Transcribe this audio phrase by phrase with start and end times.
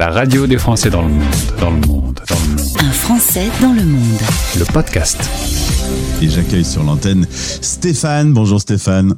[0.00, 1.22] La radio des Français dans le monde,
[1.60, 2.70] dans le monde, dans le monde.
[2.78, 4.20] Un Français dans le monde.
[4.58, 5.18] Le podcast.
[6.22, 8.32] Et j'accueille sur l'antenne Stéphane.
[8.32, 9.14] Bonjour Stéphane.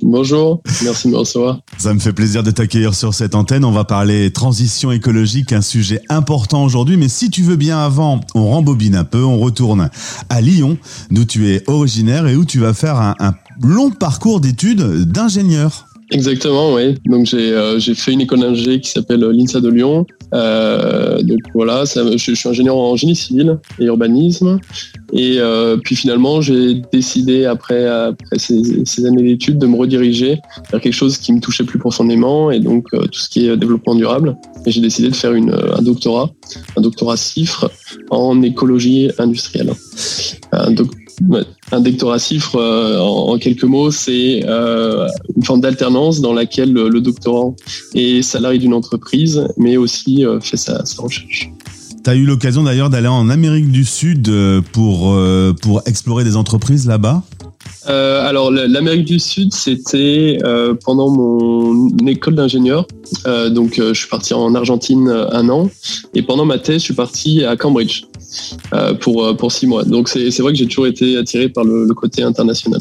[0.00, 1.58] Bonjour, merci de me recevoir.
[1.78, 3.64] Ça me fait plaisir de t'accueillir sur cette antenne.
[3.64, 6.96] On va parler transition écologique, un sujet important aujourd'hui.
[6.96, 9.90] Mais si tu veux bien avant, on rembobine un peu, on retourne
[10.28, 10.78] à Lyon,
[11.10, 13.34] d'où tu es originaire et où tu vas faire un, un
[13.64, 15.88] long parcours d'études d'ingénieur.
[16.12, 16.96] Exactement, oui.
[17.06, 20.06] Donc j'ai euh, j'ai fait une école d'ingé qui s'appelle l'INSA de Lyon.
[20.32, 24.60] Euh, donc voilà, je, suis ingénieur en génie civil et urbanisme.
[25.12, 30.38] Et euh, puis finalement, j'ai décidé après, après ces, années d'études de me rediriger
[30.70, 33.56] vers quelque chose qui me touchait plus profondément et donc euh, tout ce qui est
[33.56, 34.36] développement durable.
[34.66, 36.30] Et j'ai décidé de faire une, un doctorat,
[36.76, 37.70] un doctorat CIFRE
[38.10, 39.72] en écologie industrielle.
[41.72, 47.00] Un doctorat CIFRE, euh, en, quelques mots, c'est euh, une forme d'alternance dans laquelle le,
[47.00, 47.56] doctorant
[47.94, 51.50] est salarié d'une entreprise, mais aussi euh, fait sa, recherche.
[52.02, 55.16] Tu as eu l'occasion d'ailleurs d'aller en Amérique du Sud euh, pour,
[55.62, 57.22] pour explorer des entreprises là-bas?
[57.88, 62.86] Euh, alors l'Amérique du Sud, c'était euh, pendant mon école d'ingénieur.
[63.26, 65.68] Euh, donc je suis parti en Argentine un an
[66.14, 68.04] et pendant ma thèse, je suis parti à Cambridge
[69.00, 69.84] pour pour six mois.
[69.84, 72.80] Donc c'est vrai que j'ai toujours été attiré par le, côté international.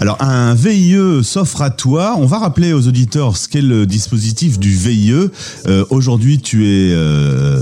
[0.00, 2.16] Alors un VIE s'offre à toi.
[2.18, 5.28] On va rappeler aux auditeurs ce qu'est le dispositif du VIE.
[5.90, 6.96] Aujourd'hui, tu es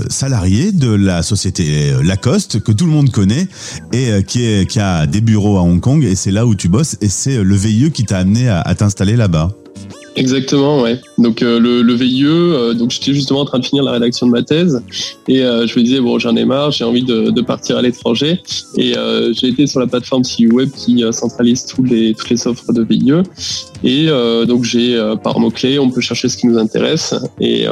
[0.09, 3.47] salarié de la société Lacoste que tout le monde connaît
[3.93, 6.97] et qui qui a des bureaux à Hong Kong et c'est là où tu bosses
[7.01, 9.51] et c'est le VIE qui t'a amené à, t'installer là-bas.
[10.17, 10.99] Exactement, ouais.
[11.17, 14.31] Donc euh, le, VIE, euh, donc j'étais justement en train de finir la rédaction de
[14.31, 14.83] ma thèse
[15.29, 18.41] et euh, je me disais bon j'en ai marre, j'ai envie de, partir à l'étranger
[18.77, 22.29] et euh, j'ai été sur la plateforme CU Web qui euh, centralise tous les toutes
[22.29, 23.23] les offres de VIE
[23.83, 24.07] et
[24.45, 27.63] donc j'ai par mots clés on peut chercher ce qui nous intéresse et,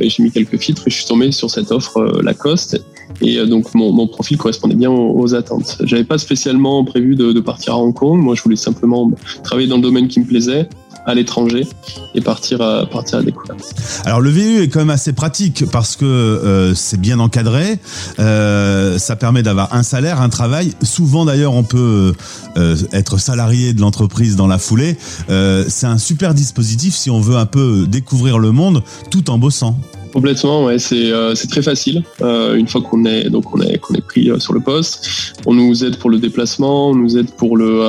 [0.00, 2.82] et j'ai mis quelques filtres et je suis tombé sur cette offre Lacoste
[3.20, 5.78] et donc mon, profil correspondait bien aux, aux attentes.
[5.84, 9.10] J'avais pas spécialement prévu de, partir à Hong Kong, moi je voulais simplement
[9.42, 10.68] travailler dans le domaine qui me plaisait
[11.06, 11.66] à l'étranger
[12.14, 13.74] et partir à partir à découverte.
[14.04, 17.78] Alors le VU est quand même assez pratique parce que euh, c'est bien encadré,
[18.18, 20.72] euh, ça permet d'avoir un salaire, un travail.
[20.82, 22.14] Souvent d'ailleurs on peut
[22.56, 24.96] euh, être salarié de l'entreprise dans la foulée.
[25.28, 29.38] Euh, c'est un super dispositif si on veut un peu découvrir le monde tout en
[29.38, 29.78] bossant.
[30.14, 32.04] Complètement, ouais, c'est euh, très facile.
[32.22, 35.34] Euh, une fois qu'on est donc on est qu'on est pris euh, sur le poste,
[35.44, 37.82] on nous aide pour le déplacement, on nous aide pour le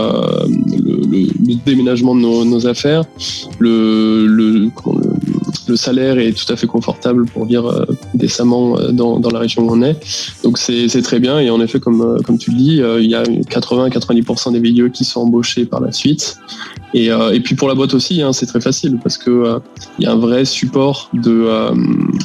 [0.47, 3.03] le, déménagement de nos, affaires,
[3.59, 4.71] le, le,
[5.67, 7.85] le salaire est tout à fait confortable pour vivre
[8.15, 9.97] décemment euh, dans, dans, la région où on est.
[10.43, 13.15] Donc c'est très bien et en effet comme euh, comme tu le dis, il y
[13.15, 16.37] a 80-90% des VIE qui sont embauchés par la suite.
[16.93, 19.59] Et, et puis pour la boîte aussi, hein, c'est très facile parce que
[19.99, 21.49] il y a un vrai support de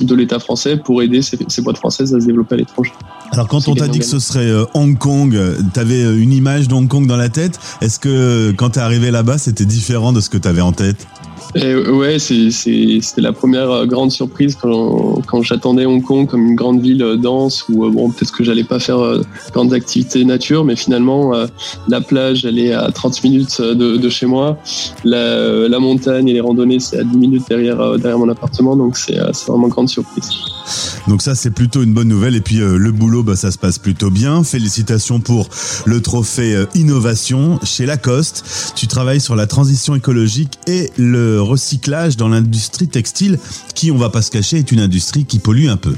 [0.00, 2.92] de l'État français pour aider ces, ces boîtes françaises à se développer à l'étranger.
[3.32, 5.36] Alors quand on t'a dit que ce serait Hong Kong,
[5.74, 7.58] tu avais une image d'Hong Kong dans la tête.
[7.80, 10.72] Est-ce que quand tu es arrivé là-bas, c'était différent de ce que tu avais en
[10.72, 11.06] tête?
[11.54, 16.80] Et ouais, c'était la première grande surprise quand, quand j'attendais Hong Kong comme une grande
[16.80, 19.20] ville dense où bon peut-être que j'allais pas faire
[19.52, 21.32] grandes activités nature, mais finalement
[21.88, 24.58] la plage elle est à 30 minutes de, de chez moi,
[25.04, 28.96] la, la, montagne et les randonnées c'est à 10 minutes derrière derrière mon appartement, donc
[28.96, 30.30] c'est vraiment grande surprise.
[31.08, 33.58] Donc ça c'est plutôt une bonne nouvelle et puis euh, le boulot bah, ça se
[33.58, 34.44] passe plutôt bien.
[34.44, 35.48] Félicitations pour
[35.86, 38.72] le trophée euh, innovation chez Lacoste.
[38.76, 43.38] Tu travailles sur la transition écologique et le recyclage dans l'industrie textile
[43.74, 45.94] qui on va pas se cacher est une industrie qui pollue un peu.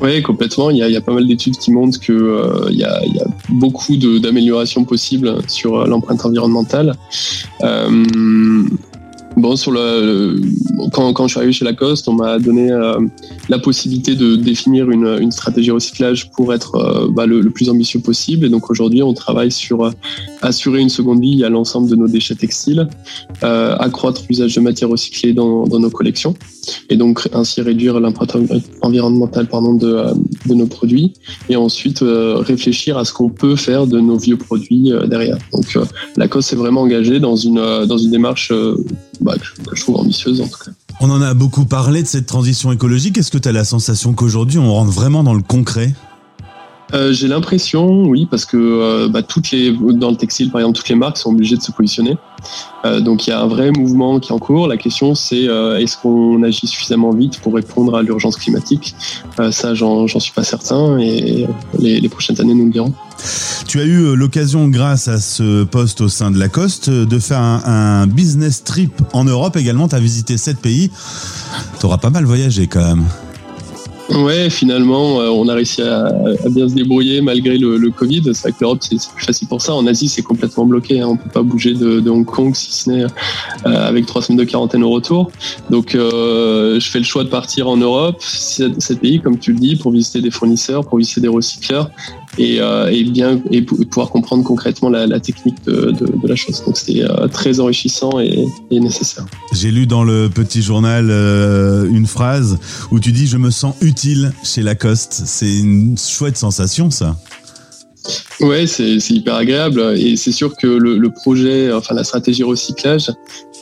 [0.00, 0.70] Oui, complètement.
[0.70, 3.00] Il y a, pas mal d'études qui montrent qu'il euh, y, a,
[3.50, 6.94] beaucoup d'améliorations possibles sur l'empreinte environnementale.
[9.36, 10.40] Bon, sur le,
[10.92, 12.98] quand, quand je suis arrivé chez Lacoste, on m'a donné euh,
[13.48, 17.70] la possibilité de définir une, une stratégie recyclage pour être euh, bah, le, le, plus
[17.70, 18.46] ambitieux possible.
[18.46, 19.90] Et donc aujourd'hui, on travaille sur euh,
[20.42, 22.88] assurer une seconde vie à l'ensemble de nos déchets textiles,
[23.44, 26.34] euh, accroître l'usage de matières recyclées dans, dans, nos collections,
[26.88, 28.36] et donc ainsi réduire l'empreinte
[28.82, 30.04] environnementale pardon, de,
[30.46, 31.12] de, nos produits,
[31.48, 35.38] et ensuite euh, réfléchir à ce qu'on peut faire de nos vieux produits derrière.
[35.52, 35.78] Donc
[36.16, 38.52] Lacoste est vraiment engagé dans une, dans une démarche
[39.20, 40.70] bah, que je trouve ambitieuse en tout cas.
[41.00, 43.16] On en a beaucoup parlé de cette transition écologique.
[43.16, 45.94] Est-ce que tu as la sensation qu'aujourd'hui on rentre vraiment dans le concret?
[46.94, 50.78] Euh, J'ai l'impression, oui, parce que euh, bah, toutes les dans le textile, par exemple,
[50.78, 52.16] toutes les marques sont obligées de se positionner.
[52.84, 54.66] Euh, donc il y a un vrai mouvement qui est en cours.
[54.66, 58.94] La question, c'est est-ce qu'on agit suffisamment vite pour répondre à l'urgence climatique?
[59.50, 61.46] Ça, j'en suis pas certain, et
[61.78, 62.92] les, prochaines années nous le diront.
[63.68, 67.62] Tu as eu l'occasion, grâce à ce poste au sein de Lacoste, de faire un,
[67.64, 69.88] un business trip en Europe également.
[69.88, 70.90] Tu as visité sept pays.
[71.78, 73.04] Tu auras pas mal voyagé quand même.
[74.10, 78.22] Ouais, finalement, euh, on a réussi à, à bien se débrouiller malgré le, le Covid.
[78.34, 79.74] C'est vrai que l'Europe, c'est plus facile pour ça.
[79.74, 81.00] En Asie, c'est complètement bloqué.
[81.00, 81.08] Hein.
[81.10, 83.08] On peut pas bouger de, de Hong Kong si ce n'est euh,
[83.64, 85.30] avec trois semaines de quarantaine au retour.
[85.70, 89.58] Donc, euh, je fais le choix de partir en Europe, sept pays, comme tu le
[89.58, 91.90] dis, pour visiter des fournisseurs, pour visiter des recycleurs
[92.40, 96.26] et, euh, et bien et pou- pouvoir comprendre concrètement la, la technique de, de, de
[96.28, 96.62] la chose.
[96.64, 99.26] Donc, c'était euh, très enrichissant et, et nécessaire.
[99.52, 102.58] J'ai lu dans le petit journal euh, une phrase
[102.90, 105.22] où tu dis Je me sens utile chez Lacoste.
[105.24, 107.16] C'est une chouette sensation, ça.
[108.40, 112.42] Ouais, c'est c'est hyper agréable et c'est sûr que le, le projet, enfin la stratégie
[112.42, 113.10] recyclage,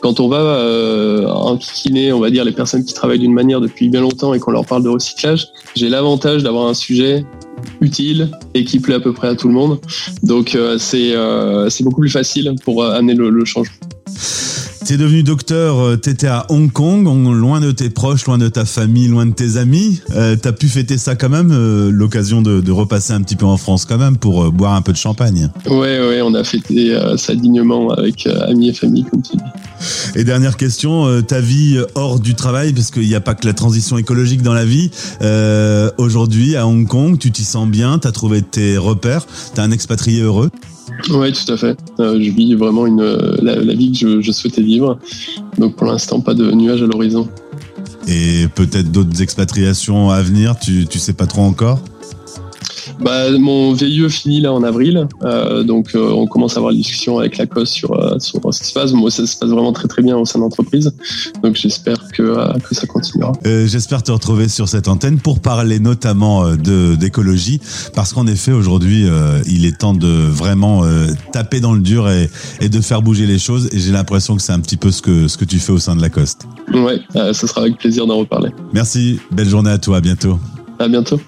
[0.00, 3.88] quand on va euh, enquiquiner, on va dire les personnes qui travaillent d'une manière depuis
[3.88, 7.26] bien longtemps et qu'on leur parle de recyclage, j'ai l'avantage d'avoir un sujet
[7.80, 9.78] utile et qui plaît à peu près à tout le monde.
[10.22, 13.74] Donc euh, c'est euh, beaucoup plus facile pour euh, amener le, le changement.
[14.86, 18.48] Tu es devenu docteur, euh, t'étais à Hong Kong, loin de tes proches, loin de
[18.48, 20.00] ta famille, loin de tes amis.
[20.16, 23.44] Euh, T'as pu fêter ça quand même, euh, l'occasion de, de repasser un petit peu
[23.44, 25.50] en France quand même pour euh, boire un peu de champagne.
[25.66, 29.42] Ouais, ouais, on a fêté ça dignement avec amis et famille, comme tu dis.
[30.14, 33.46] Et dernière question, euh, ta vie hors du travail, parce qu'il n'y a pas que
[33.46, 34.90] la transition écologique dans la vie.
[35.22, 39.70] Euh, Aujourd'hui, à Hong Kong, tu t'y sens bien, t'as trouvé tes repères, t'es un
[39.70, 40.50] expatrié heureux?
[41.10, 41.76] Oui, tout à fait.
[42.00, 43.02] Euh, je vis vraiment une,
[43.42, 44.98] la, la vie que je, je souhaitais vivre.
[45.58, 47.28] Donc pour l'instant, pas de nuages à l'horizon.
[48.06, 51.80] Et peut-être d'autres expatriations à venir, tu, tu sais pas trop encore?
[53.00, 56.78] Bah, mon VIE finit là en avril, euh, donc euh, on commence à avoir des
[56.78, 58.92] discussions avec Lacoste sur, euh, sur ce qui se passe.
[58.92, 60.92] Moi, ça se passe vraiment très très bien au sein de l'entreprise,
[61.42, 63.32] donc j'espère que, que ça continuera.
[63.46, 67.60] Euh, J'espère te retrouver sur cette antenne pour parler notamment de d'écologie,
[67.94, 72.08] parce qu'en effet aujourd'hui euh, il est temps de vraiment euh, taper dans le dur
[72.10, 72.28] et,
[72.60, 73.68] et de faire bouger les choses.
[73.72, 75.78] Et j'ai l'impression que c'est un petit peu ce que ce que tu fais au
[75.78, 76.46] sein de Lacoste.
[76.72, 78.50] Ouais, euh, ça sera avec plaisir d'en reparler.
[78.72, 80.38] Merci, belle journée à toi, à bientôt.
[80.78, 81.20] À bientôt.